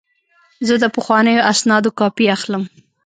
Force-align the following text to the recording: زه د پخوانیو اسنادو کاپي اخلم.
زه 0.67 0.75
د 0.83 0.85
پخوانیو 0.95 1.45
اسنادو 1.51 1.89
کاپي 1.99 2.25
اخلم. 2.35 2.63